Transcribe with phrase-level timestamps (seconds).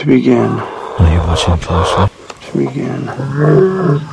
[0.00, 0.48] To begin.
[0.48, 2.08] Are you watching closely?
[2.40, 3.04] To begin.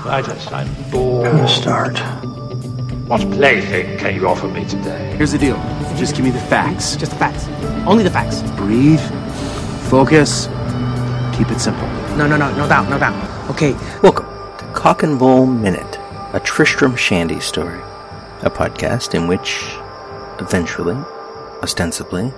[0.04, 1.32] Titus, I'm bored.
[1.32, 1.98] To start.
[3.08, 5.16] What plaything can you offer me today?
[5.16, 5.56] Here's the deal.
[5.96, 6.98] Just give me the facts.
[6.98, 7.48] Just the facts.
[7.88, 8.42] Only the facts.
[8.58, 9.00] Breathe.
[9.90, 10.48] Focus.
[11.38, 11.88] Keep it simple.
[12.18, 13.50] No, no, no, no doubt, no doubt.
[13.52, 13.72] Okay,
[14.04, 14.26] Welcome
[14.58, 15.98] to Cock and Bull Minute,
[16.34, 17.80] a Tristram Shandy story,
[18.42, 19.64] a podcast in which,
[20.42, 20.98] eventually,
[21.64, 22.34] ostensibly,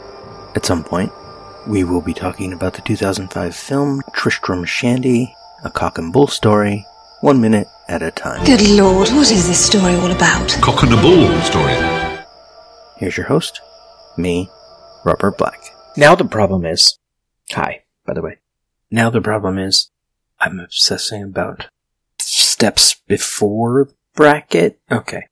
[0.56, 1.12] at some point,
[1.70, 6.84] we will be talking about the 2005 film Tristram Shandy, a cock and bull story,
[7.22, 8.44] one minute at a time.
[8.44, 10.50] Good lord, what is this story all about?
[10.62, 11.76] cock and a bull story.
[12.98, 13.62] Here's your host,
[14.18, 14.50] me,
[15.06, 15.62] Robert Black.
[15.96, 16.98] now the problem is.
[17.52, 18.38] Hi, by the way.
[18.90, 19.92] Now the problem is,
[20.40, 21.68] I'm obsessing about
[22.18, 24.80] steps before bracket.
[24.92, 25.28] Okay.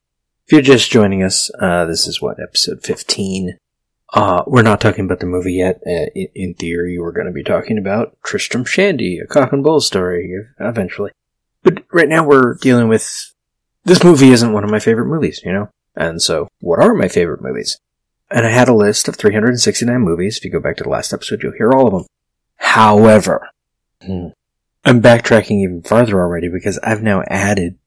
[0.46, 3.58] If you're just joining us, uh, this is what, episode 15.
[4.12, 5.80] Uh, we're not talking about the movie yet.
[5.86, 9.62] Uh, in, in theory, we're going to be talking about Tristram Shandy, a cock and
[9.62, 11.10] bull story, eventually.
[11.62, 13.34] But right now we're dealing with,
[13.84, 15.68] this movie isn't one of my favorite movies, you know?
[15.94, 17.78] And so, what are my favorite movies?
[18.30, 20.38] And I had a list of 369 movies.
[20.38, 22.06] If you go back to the last episode, you'll hear all of them.
[22.56, 23.48] However,
[24.02, 24.28] hmm,
[24.84, 27.78] I'm backtracking even farther already because I've now added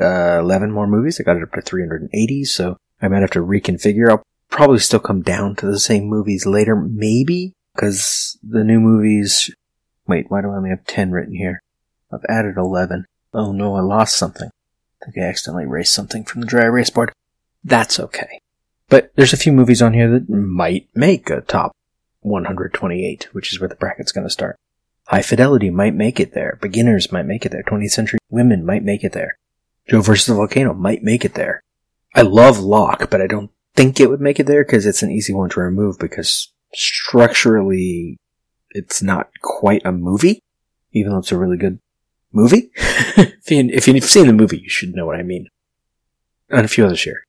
[0.00, 1.20] uh, 11 more movies.
[1.20, 4.10] I got it up to 380, so I might have to reconfigure.
[4.10, 9.54] I'll probably still come down to the same movies later, maybe, because the new movies.
[10.06, 11.60] Wait, why do I only have 10 written here?
[12.12, 13.04] I've added 11.
[13.34, 14.48] Oh no, I lost something.
[15.00, 17.12] I think I accidentally erased something from the dry erase board.
[17.62, 18.40] That's okay.
[18.88, 21.72] But there's a few movies on here that might make a top
[22.22, 24.56] 128, which is where the bracket's going to start.
[25.06, 26.58] High Fidelity might make it there.
[26.60, 27.62] Beginners might make it there.
[27.62, 29.38] 20th Century Women might make it there.
[29.88, 31.62] Joe versus the Volcano might make it there.
[32.14, 35.12] I love Locke, but I don't think it would make it there because it's an
[35.12, 38.18] easy one to remove because structurally
[38.70, 40.42] it's not quite a movie,
[40.92, 41.78] even though it's a really good
[42.32, 42.72] movie.
[42.76, 45.48] if, you, if you've seen the movie, you should know what I mean.
[46.50, 47.24] And a few others here.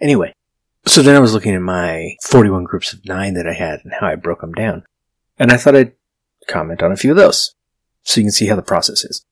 [0.00, 0.32] Anyway,
[0.86, 3.92] so then I was looking at my 41 groups of nine that I had and
[3.98, 4.84] how I broke them down.
[5.36, 5.94] And I thought I'd
[6.46, 7.56] comment on a few of those
[8.04, 9.24] so you can see how the process is.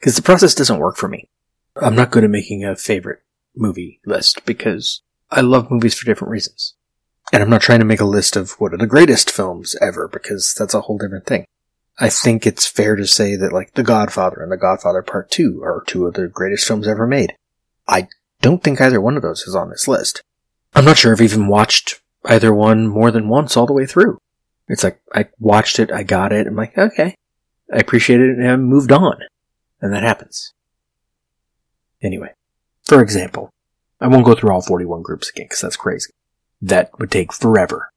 [0.00, 1.28] Because the process doesn't work for me.
[1.76, 3.20] I'm not good at making a favorite
[3.54, 6.74] movie list because I love movies for different reasons.
[7.32, 10.08] And I'm not trying to make a list of what are the greatest films ever
[10.08, 11.44] because that's a whole different thing.
[11.98, 15.62] I think it's fair to say that like The Godfather and The Godfather Part 2
[15.62, 17.34] are two of the greatest films ever made.
[17.88, 18.08] I
[18.42, 20.22] don't think either one of those is on this list.
[20.74, 24.18] I'm not sure I've even watched either one more than once all the way through.
[24.68, 27.14] It's like, I watched it, I got it, I'm like, okay.
[27.72, 29.18] I appreciate it, and I moved on.
[29.80, 30.52] And that happens.
[32.02, 32.32] Anyway,
[32.84, 33.50] for example,
[34.00, 36.12] I won't go through all 41 groups again, because that's crazy.
[36.60, 37.92] That would take forever.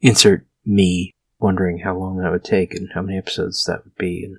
[0.00, 4.24] Insert me wondering how long that would take and how many episodes that would be,
[4.24, 4.38] and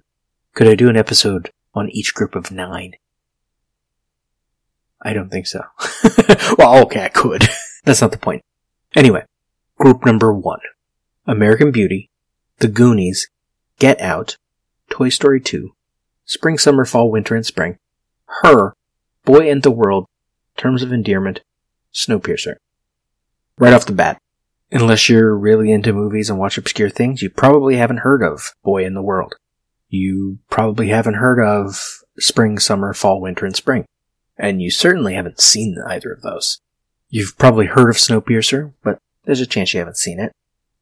[0.54, 2.94] could I do an episode on each group of nine?
[5.02, 5.64] I don't think so.
[6.58, 7.48] well, okay, I could.
[7.84, 8.42] That's not the point.
[8.96, 9.26] Anyway,
[9.78, 10.62] group number one.
[11.28, 12.10] American Beauty,
[12.60, 13.28] The Goonies,
[13.78, 14.38] Get Out,
[14.90, 15.76] Toy Story 2,
[16.26, 17.78] Spring, Summer, Fall, Winter, and Spring,
[18.26, 18.74] Her,
[19.24, 20.08] Boy and the World,
[20.58, 21.42] Terms of Endearment,
[21.94, 22.56] Snowpiercer.
[23.58, 24.22] Right off the bat,
[24.72, 28.86] unless you're really into movies and watch obscure things, you probably haven't heard of Boy
[28.86, 29.36] and the World.
[29.90, 33.86] You probably haven't heard of Spring, Summer, Fall, Winter, and Spring.
[34.38, 36.60] And you certainly haven't seen either of those.
[37.10, 40.34] You've probably heard of Snowpiercer, but there's a chance you haven't seen it.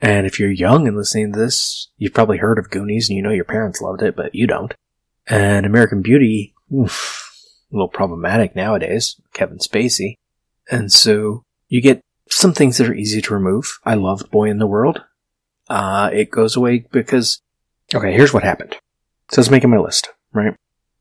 [0.02, 3.22] And if you're young and listening to this, you've probably heard of Goonies and you
[3.22, 4.74] know your parents loved it, but you don't.
[5.28, 7.33] And American Beauty, oof,
[7.74, 10.16] a little problematic nowadays, Kevin Spacey.
[10.70, 13.80] And so you get some things that are easy to remove.
[13.84, 15.04] I loved Boy and the World.
[15.70, 17.42] Uh, it goes away because,
[17.94, 18.76] okay, here's what happened.
[19.32, 20.56] So I was making my list, right?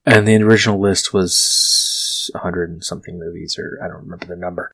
[0.07, 4.73] And the original list was 100 and something movies, or I don't remember the number.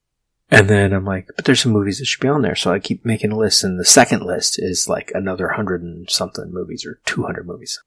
[0.50, 2.54] And then I'm like, but there's some movies that should be on there.
[2.54, 6.09] So I keep making a list, and the second list is like another 100 and
[6.09, 7.83] something movies, or 200 movies.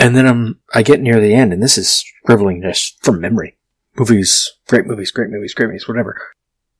[0.00, 1.90] And then I'm, I get near the end, and this is
[2.22, 3.58] scribbling just from memory.
[3.98, 6.18] Movies, great movies, great movies, great movies, whatever.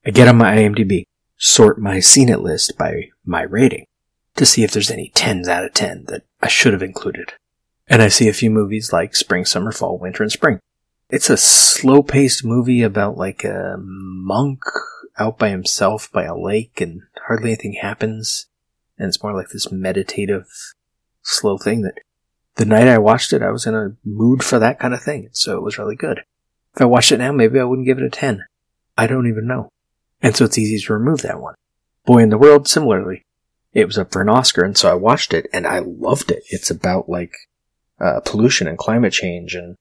[0.06, 1.04] I get on my IMDb,
[1.36, 3.84] sort my seen it list by my rating
[4.36, 7.34] to see if there's any 10s out of 10 that I should have included.
[7.88, 10.58] And I see a few movies like Spring, Summer, Fall, Winter, and Spring.
[11.10, 14.62] It's a slow paced movie about like a monk
[15.18, 18.46] out by himself by a lake and hardly anything happens.
[18.96, 20.46] And it's more like this meditative,
[21.20, 21.98] slow thing that
[22.60, 25.30] the night I watched it, I was in a mood for that kind of thing.
[25.32, 26.20] So it was really good.
[26.76, 28.44] If I watched it now, maybe I wouldn't give it a 10.
[28.98, 29.70] I don't even know.
[30.20, 31.54] And so it's easy to remove that one.
[32.04, 33.24] Boy and the World, similarly.
[33.72, 36.42] it was up for an Oscar, and so I watched it, and I loved it.
[36.50, 37.32] It's about like
[37.98, 39.76] uh, pollution and climate change, and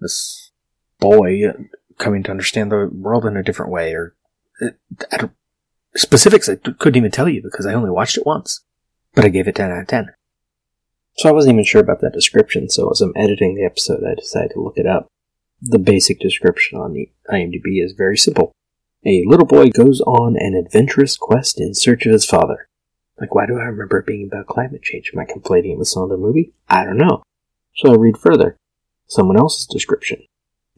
[0.00, 0.52] this
[1.00, 1.52] boy
[1.98, 4.14] coming to understand the world in a different way, or
[4.62, 5.28] uh,
[5.96, 8.62] specifics I couldn't even tell you because I only watched it once,
[9.14, 10.14] but I gave it ten out of ten.
[11.16, 12.68] So I wasn't even sure about that description.
[12.68, 15.06] So as I'm editing the episode, I decided to look it up.
[15.60, 18.52] The basic description on the IMDb is very simple.
[19.04, 22.68] A little boy goes on an adventurous quest in search of his father.
[23.20, 25.10] Like, why do I remember it being about climate change?
[25.12, 26.52] Am I conflating it with some other movie?
[26.68, 27.22] I don't know.
[27.76, 28.56] So I read further.
[29.06, 30.22] Someone else's description.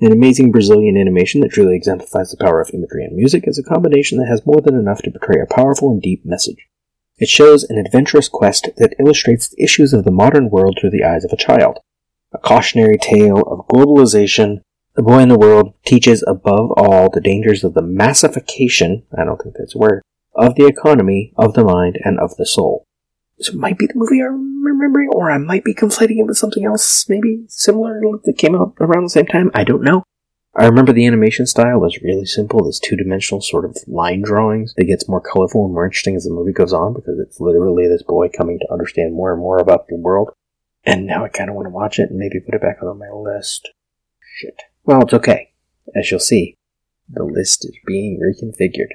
[0.00, 3.62] An amazing Brazilian animation that truly exemplifies the power of imagery and music is a
[3.62, 6.68] combination that has more than enough to portray a powerful and deep message.
[7.18, 11.04] It shows an adventurous quest that illustrates the issues of the modern world through the
[11.04, 11.78] eyes of a child.
[12.32, 14.62] A cautionary tale of globalization.
[14.96, 19.40] The boy in the world teaches above all the dangers of the massification, I don't
[19.40, 20.02] think that's a word,
[20.34, 22.84] of the economy, of the mind, and of the soul.
[23.40, 26.36] So it might be the movie I'm remembering, or I might be conflating it with
[26.36, 29.50] something else, maybe similar that came out around the same time.
[29.54, 30.02] I don't know.
[30.56, 32.64] I remember the animation style was really simple.
[32.64, 36.30] This two-dimensional sort of line drawings that gets more colorful and more interesting as the
[36.30, 39.88] movie goes on because it's literally this boy coming to understand more and more about
[39.88, 40.30] the world.
[40.84, 42.98] And now I kind of want to watch it and maybe put it back on
[42.98, 43.70] my list.
[44.36, 44.62] Shit.
[44.84, 45.50] Well, it's okay.
[45.96, 46.56] As you'll see,
[47.08, 48.92] the list is being reconfigured.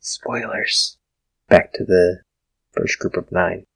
[0.00, 0.96] Spoilers.
[1.48, 2.20] Back to the
[2.72, 3.66] first group of nine.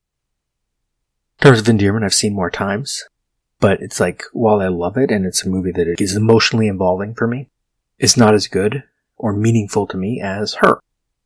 [1.41, 3.05] In terms of endearment, I've seen more times,
[3.61, 7.15] but it's like, while I love it and it's a movie that is emotionally involving
[7.15, 7.49] for me,
[7.99, 8.85] it's not as good
[9.17, 10.81] or meaningful to me as her.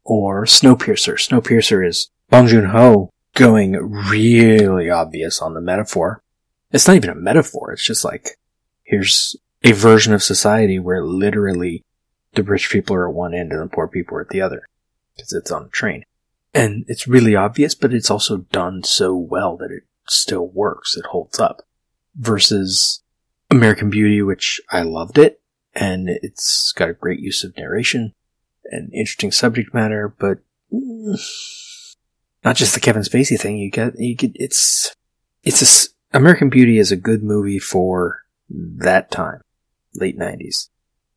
[0.05, 1.15] Or Snowpiercer.
[1.15, 6.23] Snowpiercer is Bong Joon-ho going really obvious on the metaphor.
[6.71, 8.39] It's not even a metaphor, it's just like,
[8.85, 11.85] here's a version of society where literally
[12.35, 14.67] the rich people are at one end and the poor people are at the other.
[15.15, 16.05] Because it's on a train.
[16.55, 20.97] And it's really obvious, but it's also done so well that it still works.
[20.97, 21.63] It holds up.
[22.15, 23.03] Versus
[23.51, 25.41] American Beauty, which I loved it,
[25.75, 28.15] and it's got a great use of narration
[28.65, 30.39] and interesting subject matter, but
[30.71, 33.57] not just the Kevin Spacey thing.
[33.57, 34.95] You get, you get, it's,
[35.43, 39.41] it's a, American Beauty is a good movie for that time,
[39.95, 40.69] late 90s.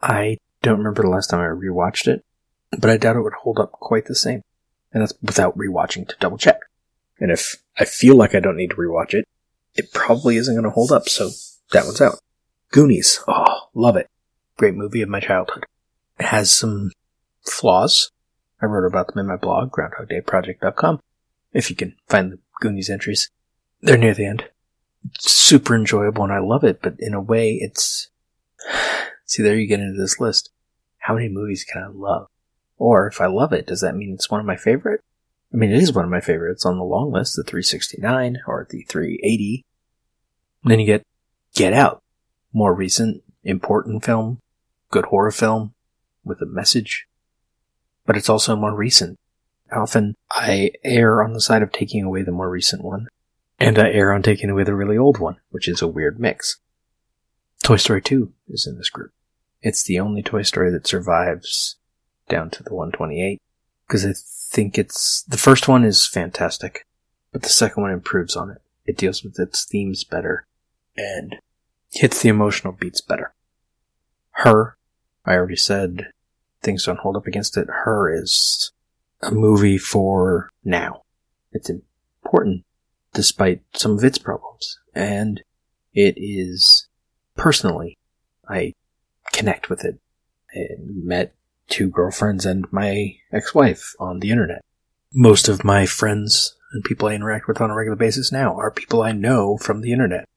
[0.01, 2.24] I don't remember the last time I rewatched it,
[2.77, 4.42] but I doubt it would hold up quite the same.
[4.92, 6.59] And that's without rewatching to double check.
[7.19, 9.25] And if I feel like I don't need to rewatch it,
[9.75, 11.30] it probably isn't going to hold up, so
[11.72, 12.19] that one's out.
[12.72, 13.19] Goonies.
[13.27, 14.10] Oh, love it.
[14.57, 15.66] Great movie of my childhood.
[16.19, 16.92] It has some
[17.45, 18.12] flaws.
[18.62, 21.01] I wrote about them in my blog, GroundhogDayProject.com,
[21.54, 23.30] if you can find the Goonies entries.
[23.81, 24.45] They're near the end.
[25.13, 28.10] It's super enjoyable and I love it, but in a way it's...
[29.25, 30.51] See, there you get into this list.
[31.00, 32.28] How many movies can I love?
[32.78, 35.01] Or if I love it, does that mean it's one of my favorite?
[35.56, 38.68] I mean, it is one of my favorites on the long list, the 369 or
[38.69, 39.63] the 380.
[40.63, 41.04] And then you get
[41.54, 42.04] Get Out,
[42.52, 44.40] more recent, important film,
[44.92, 45.74] good horror film
[46.25, 47.07] with a message.
[48.06, 49.18] But it's also more recent.
[49.72, 53.07] Often I err on the side of taking away the more recent one,
[53.57, 56.57] and I err on taking away the really old one, which is a weird mix.
[57.63, 59.13] Toy Story 2 is in this group.
[59.62, 61.78] It's the only Toy Story that survives
[62.28, 63.42] down to the 128
[63.88, 64.12] because I
[64.50, 66.86] think it's the first one is fantastic,
[67.31, 68.61] but the second one improves on it.
[68.85, 70.45] It deals with its themes better
[70.95, 71.37] and
[71.92, 73.33] hits the emotional beats better.
[74.31, 74.78] Her,
[75.25, 76.07] I already said,
[76.61, 77.68] things don't hold up against it.
[77.68, 78.71] Her is
[79.21, 81.04] a movie for now.
[81.52, 82.64] It's important
[83.14, 85.42] despite some of its problems, and
[85.94, 86.87] it is
[87.35, 87.97] personally,
[88.47, 88.73] I
[89.31, 89.99] connect with it.
[90.54, 91.33] I met
[91.69, 94.64] two girlfriends and my ex-wife on the internet.
[95.14, 98.72] Most of my friends and people I interact with on a regular basis now are
[98.72, 100.28] people I know from the internet.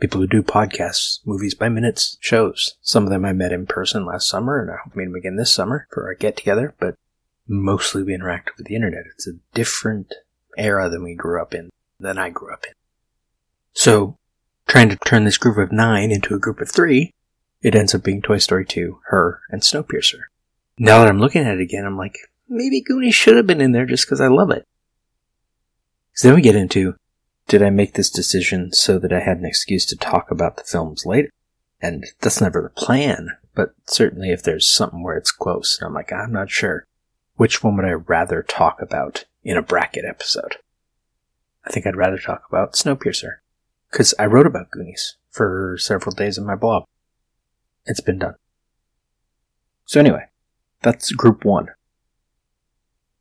[0.00, 2.76] People who do podcasts, movies by minutes, shows.
[2.80, 5.16] Some of them I met in person last summer and I hope to meet them
[5.16, 6.94] again this summer for our get together, but
[7.48, 9.04] mostly we interact with the internet.
[9.12, 10.14] It's a different
[10.56, 12.72] era than we grew up in, than I grew up in.
[13.72, 14.16] So,
[14.68, 17.12] trying to turn this group of nine into a group of three,
[17.62, 20.22] it ends up being Toy Story 2, Her, and Snowpiercer.
[20.78, 22.16] Now that I'm looking at it again, I'm like,
[22.48, 24.64] maybe Goonies should have been in there just because I love it.
[26.14, 26.94] So then we get into,
[27.46, 30.64] did I make this decision so that I had an excuse to talk about the
[30.64, 31.30] films later?
[31.80, 35.94] And that's never the plan, but certainly if there's something where it's close, and I'm
[35.94, 36.84] like, I'm not sure.
[37.36, 40.56] Which one would I rather talk about in a bracket episode?
[41.64, 43.36] I think I'd rather talk about Snowpiercer.
[43.90, 46.84] Because I wrote about Goonies for several days in my blog.
[47.86, 48.34] It's been done.
[49.86, 50.26] So anyway,
[50.82, 51.68] that's group one.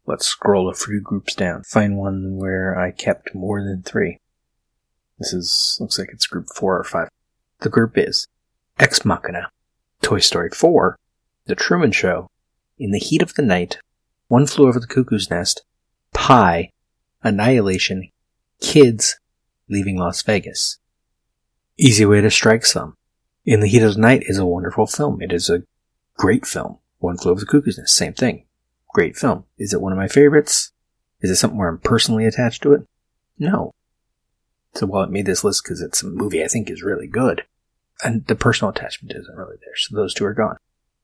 [0.05, 1.63] Let's scroll a few groups down.
[1.63, 4.19] Find one where I kept more than three.
[5.19, 7.09] This is, looks like it's group four or five.
[7.59, 8.27] The group is
[8.79, 9.49] Ex Machina,
[10.01, 10.97] Toy Story 4,
[11.45, 12.29] The Truman Show,
[12.77, 13.79] In the Heat of the Night,
[14.27, 15.63] One Flew Over the Cuckoo's Nest,
[16.13, 16.69] Pi,
[17.23, 18.09] Annihilation,
[18.61, 19.19] Kids,
[19.67, 20.77] Leaving Las Vegas.
[21.77, 22.95] Easy way to strike some.
[23.45, 25.21] In the Heat of the Night is a wonderful film.
[25.21, 25.63] It is a
[26.15, 26.77] great film.
[26.99, 28.45] One Flew Over the Cuckoo's Nest, same thing.
[28.89, 29.45] Great film.
[29.57, 30.71] Is it one of my favorites?
[31.21, 32.87] Is it something where I'm personally attached to it?
[33.37, 33.73] No.
[34.73, 37.43] So while it made this list because it's a movie I think is really good,
[38.03, 40.57] and the personal attachment isn't really there, so those two are gone.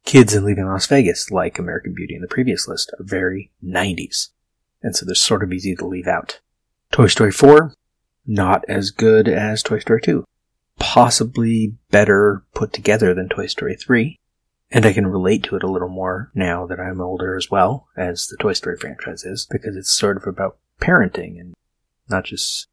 [0.06, 4.30] Kids in Leaving Las Vegas, like American Beauty in the previous list, are very 90s.
[4.82, 6.42] And so they're sort of easy to leave out.
[6.92, 7.74] Toy Story 4,
[8.28, 10.26] not as good as Toy Story 2.
[10.78, 14.20] Possibly better put together than Toy Story 3.
[14.76, 17.88] And I can relate to it a little more now that I'm older as well,
[17.96, 21.54] as the Toy Story franchise is, because it's sort of about parenting and
[22.10, 22.68] not just,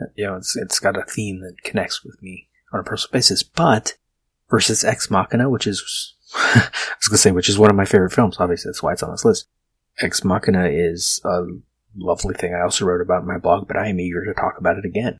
[0.00, 3.12] uh, you know, it's, it's got a theme that connects with me on a personal
[3.12, 3.42] basis.
[3.42, 3.98] But
[4.48, 8.14] versus Ex Machina, which is, I was gonna say, which is one of my favorite
[8.14, 9.46] films, obviously that's why it's on this list.
[10.00, 11.42] Ex Machina is a
[11.94, 14.56] lovely thing I also wrote about in my blog, but I am eager to talk
[14.56, 15.18] about it again.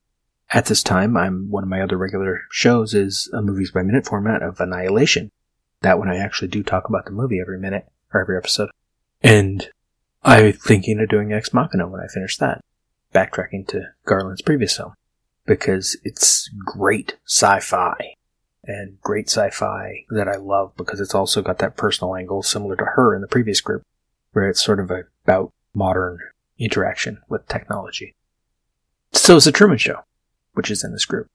[0.48, 4.06] At this time, I'm one of my other regular shows is a movies by minute
[4.06, 5.30] format of Annihilation.
[5.82, 8.70] That one I actually do talk about the movie every minute or every episode.
[9.22, 9.68] And
[10.22, 12.60] I'm thinking of doing Ex Machina when I finish that.
[13.12, 14.94] Backtracking to Garland's previous film.
[15.44, 18.14] Because it's great sci-fi.
[18.64, 22.84] And great sci-fi that I love because it's also got that personal angle similar to
[22.84, 23.82] her in the previous group,
[24.32, 24.88] where it's sort of
[25.24, 26.20] about modern
[26.58, 28.14] interaction with technology.
[29.12, 30.04] So is The Truman Show,
[30.52, 31.26] which is in this group.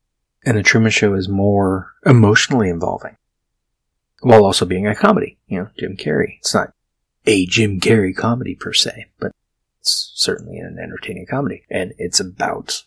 [0.45, 3.17] And The Truman Show is more emotionally involving
[4.21, 5.37] while also being a comedy.
[5.47, 6.37] You know, Jim Carrey.
[6.39, 6.71] It's not
[7.25, 9.31] a Jim Carrey comedy per se, but
[9.81, 11.63] it's certainly an entertaining comedy.
[11.69, 12.83] And it's about,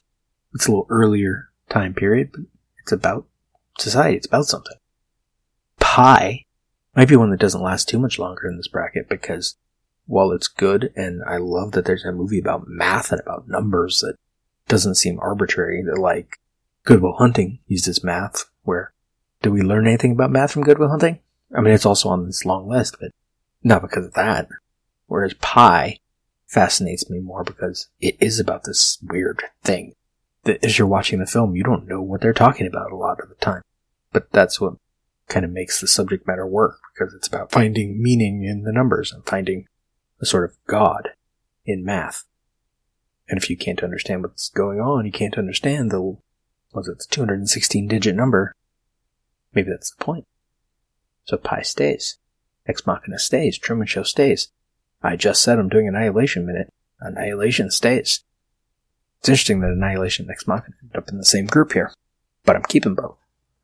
[0.55, 2.43] it's a little earlier time period, but
[2.83, 3.27] it's about
[3.79, 4.17] society.
[4.17, 4.77] It's about something.
[5.79, 6.45] Pi
[6.95, 9.57] might be one that doesn't last too much longer in this bracket because
[10.07, 14.01] while it's good and I love that there's a movie about math and about numbers
[14.01, 14.17] that
[14.69, 16.39] doesn't seem arbitrary, like
[16.85, 18.93] Good Will Hunting uses math where
[19.43, 21.21] do we learn anything about math from Good Will Hunting?
[21.57, 23.13] I mean, it's also on this long list, but
[23.63, 24.49] not because of that.
[25.07, 25.99] Whereas Pi
[26.47, 29.95] fascinates me more because it is about this weird thing
[30.45, 33.21] that as you're watching the film, you don't know what they're talking about a lot
[33.21, 33.63] of the time.
[34.13, 34.75] But that's what
[35.29, 39.13] kind of makes the subject matter work because it's about finding meaning in the numbers
[39.13, 39.67] and finding
[40.21, 41.11] a sort of God
[41.65, 42.25] in math.
[43.29, 46.01] And if you can't understand what's going on, you can't understand the,
[46.73, 48.55] was it the 216 digit number,
[49.55, 50.27] maybe that's the point.
[51.25, 52.19] So Pi stays.
[52.67, 53.59] Ex Machina stays.
[53.59, 54.49] Truman Show stays.
[55.03, 56.73] I just said I'm doing Annihilation Minute.
[57.01, 58.25] Annihilation stays.
[59.21, 61.93] It's interesting that Annihilation and Ex Machina end up in the same group here.
[62.45, 63.17] But I'm keeping both.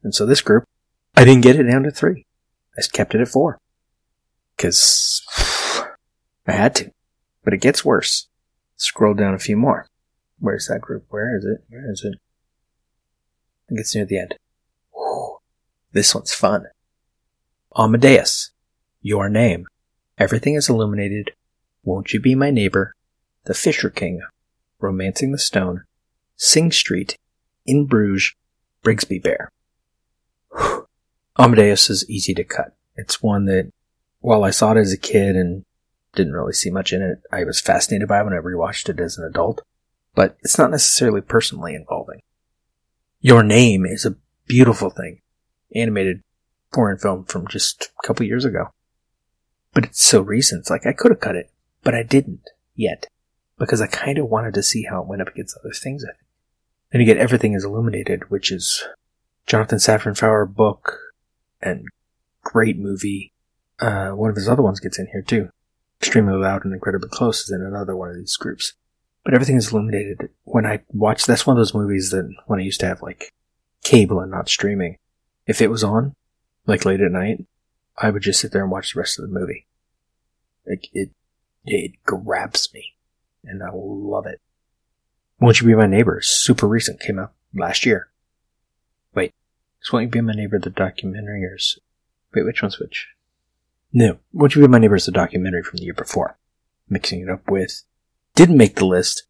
[0.03, 0.65] And so this group,
[1.17, 2.27] I didn't get it down to three.
[2.79, 3.59] I kept it at four.
[4.59, 5.23] Cause
[6.47, 6.93] I had to.
[7.43, 8.29] But it gets worse.
[8.77, 9.89] Scroll down a few more.
[10.39, 11.07] Where's that group?
[11.09, 11.65] Where is it?
[11.69, 12.15] Where is it?
[12.15, 14.37] I think it's near the end.
[15.97, 16.67] This one's fun.
[17.75, 18.51] Amadeus.
[19.01, 19.67] Your name.
[20.19, 21.31] Everything is illuminated.
[21.85, 22.95] Won't you be my neighbor?
[23.45, 24.21] The Fisher King.
[24.79, 25.85] Romancing the Stone.
[26.37, 27.17] Sing Street.
[27.65, 28.35] In Bruges.
[28.85, 29.51] Brigsby Bear.
[30.51, 30.87] Whew.
[31.39, 32.77] Amadeus is easy to cut.
[32.97, 33.73] It's one that,
[34.21, 35.65] while I saw it as a kid and
[36.15, 39.17] didn't really see much in it, I was fascinated by when I rewatched it as
[39.17, 39.63] an adult.
[40.15, 42.21] But it's not necessarily personally involving.
[43.23, 45.23] Your Name is a beautiful thing.
[45.75, 46.23] Animated
[46.73, 48.69] foreign film from just a couple years ago.
[49.73, 50.61] But it's so recent.
[50.61, 51.51] It's like I could have cut it,
[51.83, 53.07] but I didn't yet
[53.59, 56.05] because I kind of wanted to see how it went up against other things.
[56.93, 58.85] And you get everything is illuminated, which is
[59.47, 60.99] Jonathan Safran Foer book
[61.61, 61.87] and
[62.43, 63.33] great movie.
[63.81, 65.51] Uh, one of his other ones gets in here too.
[66.01, 68.75] Extremely Loud and Incredibly Close is in another one of these groups.
[69.25, 70.31] But everything is illuminated.
[70.45, 73.33] When I watch, that's one of those movies that when I used to have like
[73.83, 74.99] cable and not streaming,
[75.47, 76.15] if it was on,
[76.67, 77.45] like late at night,
[77.97, 79.67] I would just sit there and watch the rest of the movie.
[80.67, 81.11] Like it,
[81.65, 82.95] it grabs me,
[83.45, 84.41] and I love it.
[85.39, 86.21] Won't you be my neighbor?
[86.23, 88.09] Super recent, came out last year.
[89.15, 89.35] Wait,
[89.83, 91.79] is Won't You Be My Neighbor the documentary is,
[92.35, 93.09] wait, which one's which?
[93.93, 96.39] No, Won't You Be My Neighbor is the documentary from the year before.
[96.89, 97.83] Mixing it up with,
[98.35, 99.25] didn't make the list.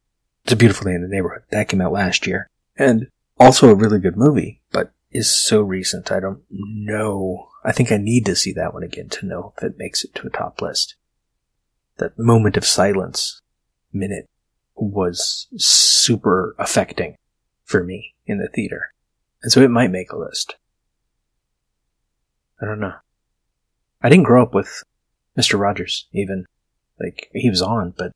[0.45, 1.43] It's a beautiful day in the neighborhood.
[1.51, 2.49] That came out last year.
[2.77, 3.09] And
[3.39, 6.13] also a really good movie, but is so recent.
[6.13, 7.49] I don't know.
[7.65, 10.15] I think I need to see that one again to know if it makes it
[10.17, 10.97] to a top list.
[11.99, 13.41] that moment of silence
[13.93, 14.29] minute
[14.75, 17.17] was super affecting
[17.65, 18.93] for me in the theater.
[19.43, 20.57] And so it might make a list.
[22.61, 22.95] I don't know.
[24.03, 24.83] I didn't grow up with
[25.39, 25.59] Mr.
[25.59, 26.45] Rogers, even.
[27.01, 28.13] Like, he was on, but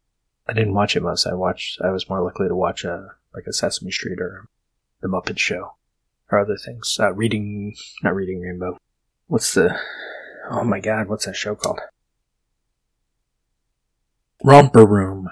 [0.46, 1.26] I didn't watch it most.
[1.26, 4.46] I watched, I was more likely to watch a, like a Sesame Street or
[5.00, 5.72] The Muppet Show
[6.30, 6.98] or other things.
[7.00, 8.76] Uh, reading, not reading Rainbow.
[9.26, 9.78] What's the,
[10.50, 11.80] oh my god, what's that show called?
[14.42, 15.28] Romper Room.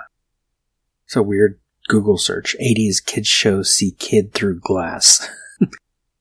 [1.06, 2.54] It's a weird Google search.
[2.60, 5.28] 80s kids show see kid through glass.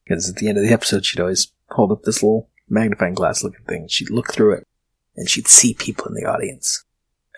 [0.08, 3.44] Because at the end of the episode, she'd always hold up this little magnifying glass
[3.44, 3.88] looking thing.
[3.90, 4.68] She'd look through it
[5.18, 6.86] and she'd see people in the audience.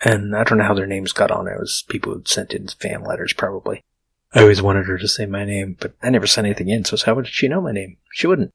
[0.04, 1.48] And I don't know how their names got on.
[1.48, 3.82] It was people who'd sent in fan letters, probably.
[4.32, 6.96] I always wanted her to say my name, but I never sent anything in, so
[7.04, 7.96] how would she know my name?
[8.12, 8.54] She wouldn't.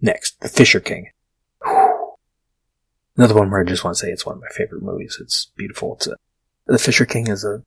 [0.00, 1.10] Next, The Fisher King.
[3.16, 5.18] Another one where I just want to say it's one of my favorite movies.
[5.20, 5.94] It's beautiful.
[5.94, 6.16] It's a,
[6.66, 7.62] The Fisher King is a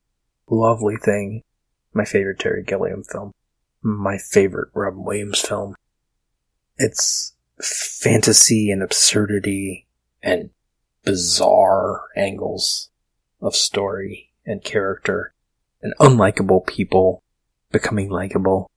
[0.48, 1.42] lovely thing.
[1.92, 3.32] My favorite Terry Gilliam film.
[3.82, 5.74] My favorite Robin Williams film.
[6.78, 9.86] It's fantasy and absurdity
[10.22, 10.50] and
[11.04, 12.90] bizarre angles
[13.40, 15.34] of story and character
[15.82, 17.22] and unlikable people
[17.70, 18.70] becoming likable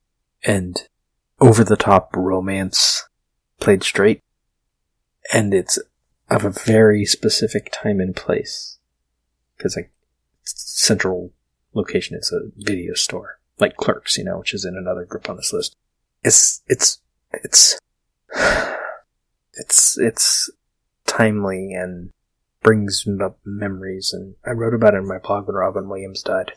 [0.44, 0.88] and
[1.40, 3.08] over the top romance
[3.60, 4.22] played straight.
[5.34, 5.80] And it's
[6.30, 8.78] of a very specific time and place.
[9.60, 9.92] Cause like
[10.44, 11.32] central
[11.74, 13.40] location is a video store.
[13.60, 15.76] Like Clerks, you know, which is in another group on this list.
[16.24, 17.00] It's, it's,
[17.32, 17.80] it's,
[19.54, 20.50] it's, it's
[21.06, 22.12] timely and
[22.62, 24.12] brings up memories.
[24.14, 26.54] And I wrote about it in my blog when Robin Williams died.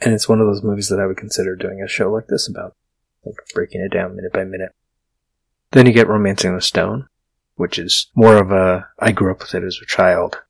[0.00, 2.48] And it's one of those movies that I would consider doing a show like this
[2.48, 2.74] about,
[3.24, 4.72] like breaking it down minute by minute.
[5.72, 7.08] Then you get Romancing the Stone,
[7.56, 10.42] which is more of a, I grew up with it as a child.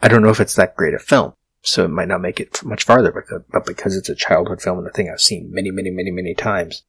[0.00, 2.62] I don't know if it's that great a film, so it might not make it
[2.64, 5.90] much farther, but because it's a childhood film and a thing I've seen many, many,
[5.90, 6.82] many, many times,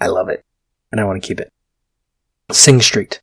[0.00, 0.44] I love it.
[0.92, 1.52] And I want to keep it.
[2.52, 3.20] Sing Street.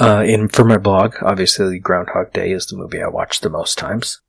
[0.00, 3.76] Uh, in, for my blog, obviously Groundhog Day is the movie I watched the most
[3.76, 4.20] times.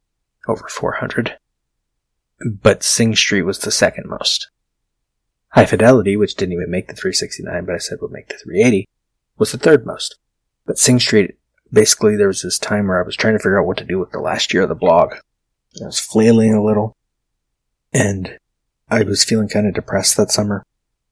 [0.47, 1.37] Over 400
[2.45, 4.49] but Sing Street was the second most.
[5.49, 8.87] High Fidelity, which didn't even make the 369, but I said would make the 380,
[9.37, 10.17] was the third most.
[10.65, 11.35] But Sing Street,
[11.71, 13.99] basically there was this time where I was trying to figure out what to do
[13.99, 15.13] with the last year of the blog.
[15.81, 16.95] I was flailing a little,
[17.93, 18.37] and
[18.89, 20.63] I was feeling kind of depressed that summer.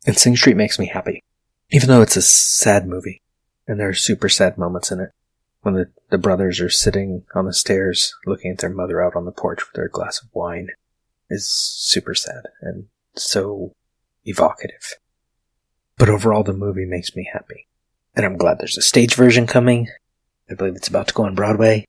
[0.06, 1.24] And Sing Street makes me happy.
[1.72, 3.22] Even though it's a sad movie,
[3.68, 5.12] and there are super sad moments in it.
[5.62, 9.26] When the, the brothers are sitting on the stairs looking at their mother out on
[9.26, 10.70] the porch with their glass of wine
[11.30, 13.74] is super sad and so
[14.26, 14.96] evocative.
[15.98, 17.68] But overall, the movie makes me happy.
[18.16, 19.88] And I'm glad there's a stage version coming.
[20.50, 21.86] I believe it's about to go on Broadway.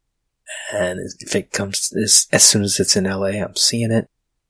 [0.72, 4.08] And if it comes, as, as soon as it's in LA, I'm seeing it.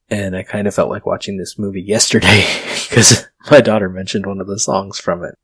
[0.08, 2.44] And I kind of felt like watching this movie yesterday
[2.88, 5.34] because my daughter mentioned one of the songs from it.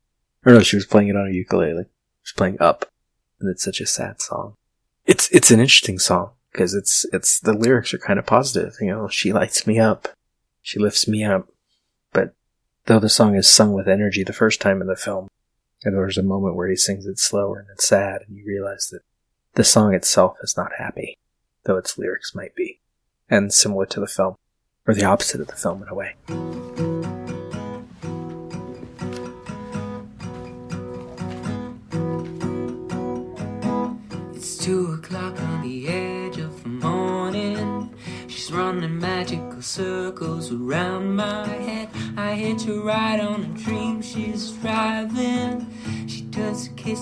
[0.45, 1.83] Or no, she was playing it on a ukulele.
[1.83, 2.85] She was playing Up.
[3.39, 4.55] And it's such a sad song.
[5.05, 8.75] It's, it's an interesting song because it's it's the lyrics are kind of positive.
[8.81, 10.09] You know, she lights me up,
[10.61, 11.47] she lifts me up.
[12.13, 12.33] But
[12.85, 15.27] though the song is sung with energy the first time in the film,
[15.83, 18.87] and there's a moment where he sings it slower and it's sad, and you realize
[18.91, 19.01] that
[19.53, 21.17] the song itself is not happy,
[21.63, 22.79] though its lyrics might be,
[23.29, 24.35] and similar to the film,
[24.87, 26.15] or the opposite of the film in a way.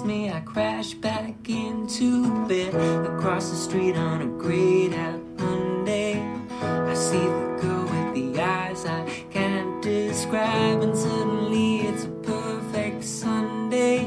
[0.05, 2.75] Me, I crash back into bed.
[3.05, 6.21] Across the street on a grayed out Monday.
[6.61, 13.03] I see the girl with the eyes I can't describe, and suddenly it's a perfect
[13.03, 14.05] Sunday.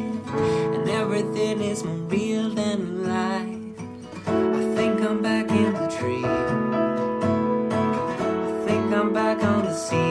[0.74, 3.48] And everything is more real than life.
[4.26, 6.24] I think I'm back in the tree.
[6.24, 6.26] I
[8.66, 10.07] think I'm back on the ceiling.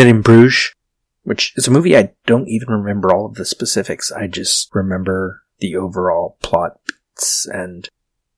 [0.00, 0.74] Then in Bruges,
[1.22, 4.12] which is a movie I don't even remember all of the specifics.
[4.12, 7.88] I just remember the overall plot beats and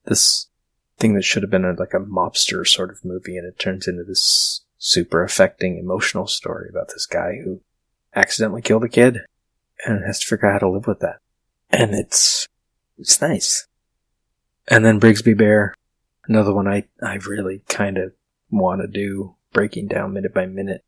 [0.05, 0.47] this
[0.97, 3.87] thing that should have been a, like a mobster sort of movie, and it turns
[3.87, 7.61] into this super affecting emotional story about this guy who
[8.15, 9.21] accidentally killed a kid
[9.85, 11.19] and has to figure out how to live with that.
[11.69, 12.47] And it's
[12.97, 13.67] it's nice.
[14.67, 15.73] And then Brigsby Bear,
[16.27, 18.13] another one I I really kind of
[18.49, 20.83] want to do, breaking down minute by minute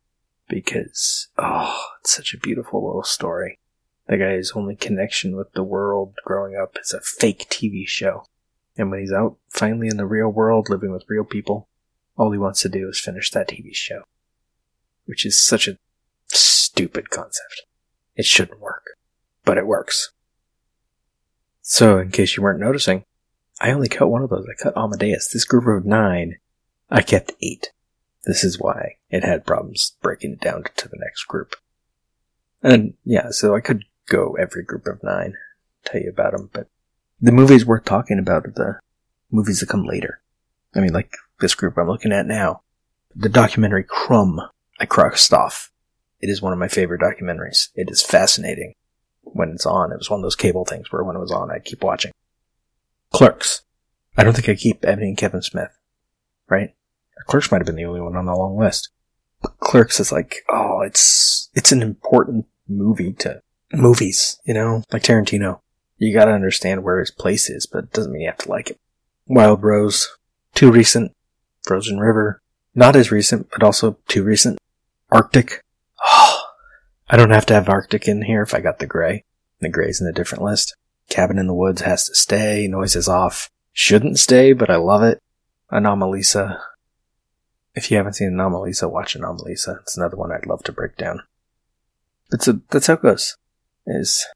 [0.50, 3.58] because oh, it's such a beautiful little story.
[4.06, 8.24] The guy's only connection with the world growing up is a fake TV show.
[8.76, 11.68] And when he's out finally in the real world living with real people,
[12.16, 14.02] all he wants to do is finish that TV show.
[15.06, 15.78] Which is such a
[16.26, 17.62] stupid concept.
[18.16, 18.96] It shouldn't work.
[19.44, 20.10] But it works.
[21.62, 23.04] So, in case you weren't noticing,
[23.60, 24.46] I only cut one of those.
[24.50, 25.28] I cut Amadeus.
[25.28, 26.38] This group of nine,
[26.90, 27.70] I kept eight.
[28.24, 31.56] This is why it had problems breaking it down to the next group.
[32.62, 35.34] And yeah, so I could go every group of nine,
[35.84, 36.68] tell you about them, but
[37.20, 38.78] the movies worth talking about are the
[39.30, 40.20] movies that come later.
[40.74, 42.62] I mean, like this group I'm looking at now.
[43.14, 44.40] The documentary Crumb
[44.78, 45.70] I crossed off.
[46.20, 47.68] It is one of my favorite documentaries.
[47.74, 48.74] It is fascinating
[49.22, 49.92] when it's on.
[49.92, 52.12] It was one of those cable things where when it was on, I'd keep watching.
[53.12, 53.62] Clerks.
[54.16, 55.76] I don't think I keep Ebony and Kevin Smith.
[56.48, 56.74] Right?
[57.26, 58.90] Clerks might have been the only one on the long list.
[59.42, 65.02] But Clerks is like, oh, it's, it's an important movie to movies, you know, like
[65.02, 65.60] Tarantino.
[65.98, 68.70] You gotta understand where his place is, but it doesn't mean you have to like
[68.70, 68.80] it.
[69.26, 70.08] Wild Rose.
[70.54, 71.14] Too recent.
[71.62, 72.42] Frozen River.
[72.74, 74.58] Not as recent, but also too recent.
[75.10, 75.62] Arctic.
[76.06, 76.42] Oh,
[77.08, 79.24] I don't have to have Arctic in here if I got the gray.
[79.60, 80.74] The gray's in a different list.
[81.08, 82.66] Cabin in the Woods has to stay.
[82.66, 83.50] Noises off.
[83.72, 85.20] Shouldn't stay, but I love it.
[85.70, 86.60] Anomalisa.
[87.74, 89.80] If you haven't seen Anomalisa, watch Anomalisa.
[89.82, 91.22] It's another one I'd love to break down.
[92.30, 93.36] But so that's how it goes.
[93.86, 94.26] Is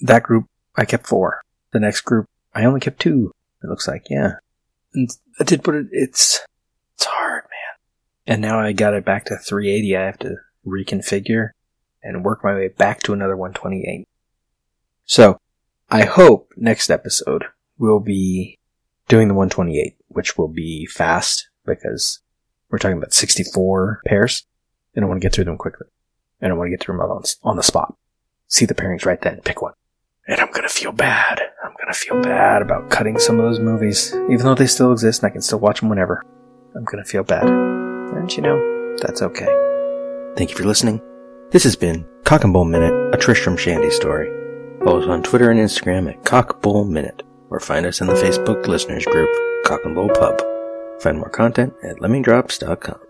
[0.00, 1.42] that group I kept four.
[1.72, 3.32] The next group I only kept two.
[3.62, 4.34] It looks like, yeah.
[4.92, 5.86] And I did put it.
[5.90, 6.40] It's
[6.96, 7.78] it's hard, man.
[8.26, 9.96] And now I got it back to 380.
[9.96, 11.50] I have to reconfigure
[12.02, 14.06] and work my way back to another 128.
[15.06, 15.38] So
[15.90, 17.44] I hope next episode
[17.78, 18.58] we'll be
[19.08, 22.20] doing the 128, which will be fast because
[22.74, 24.46] we're talking about 64 pairs
[24.96, 25.86] and I want to get through them quickly.
[26.40, 27.94] And I want to get through them on, on the spot.
[28.48, 29.74] See the pairings right then, pick one.
[30.26, 31.40] And I'm gonna feel bad.
[31.62, 35.22] I'm gonna feel bad about cutting some of those movies, even though they still exist
[35.22, 36.24] and I can still watch them whenever.
[36.74, 37.46] I'm gonna feel bad.
[37.46, 39.46] And you know, that's okay.
[40.36, 41.00] Thank you for listening.
[41.52, 44.28] This has been Cock and Bull Minute, a Tristram Shandy story.
[44.80, 48.14] Follow us on Twitter and Instagram at Cock Bull Minute, or find us in the
[48.14, 49.30] Facebook listeners group,
[49.64, 50.42] Cock and Bull Pub.
[51.04, 53.03] Find more content at lemmingdrops.com.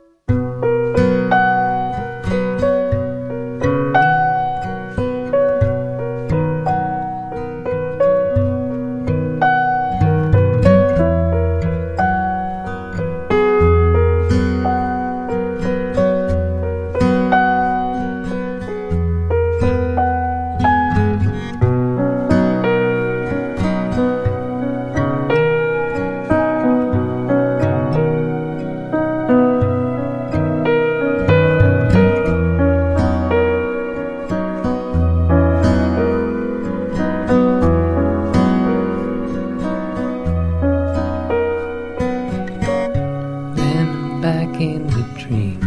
[44.60, 45.60] in the dream.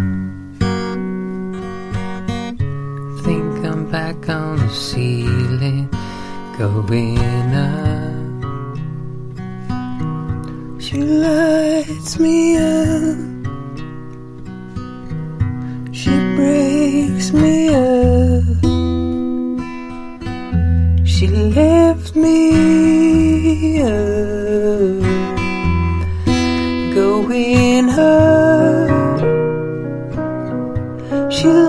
[3.24, 5.90] Think I'm back on the ceiling,
[6.58, 8.28] going up.
[10.82, 13.18] She lights me up.
[15.92, 18.44] She breaks me up.
[21.06, 24.17] She lifts me up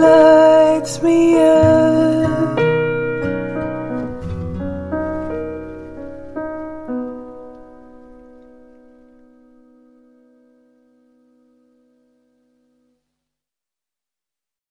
[0.00, 1.37] lights me.